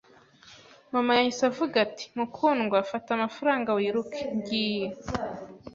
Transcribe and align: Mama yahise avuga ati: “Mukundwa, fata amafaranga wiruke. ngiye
Mama 0.93 1.11
yahise 1.17 1.43
avuga 1.51 1.75
ati: 1.85 2.05
“Mukundwa, 2.17 2.77
fata 2.91 3.09
amafaranga 3.17 3.69
wiruke. 3.77 4.21
ngiye 4.37 4.87